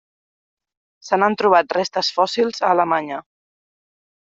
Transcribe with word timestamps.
Se 1.09 1.19
n'han 1.19 1.35
trobat 1.41 1.77
restes 1.79 2.11
fòssils 2.17 2.65
a 2.65 2.73
Alemanya. 2.73 3.23